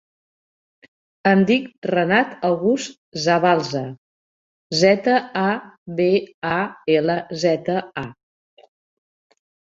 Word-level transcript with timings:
Em 1.31 1.41
dic 1.49 1.67
Renat 1.91 2.31
August 2.49 2.97
Zabalza: 3.25 3.83
zeta, 4.81 5.19
a, 5.43 5.45
be, 6.01 6.09
a, 6.55 6.57
ela, 6.97 7.21
zeta, 7.47 7.79
a. 8.07 8.69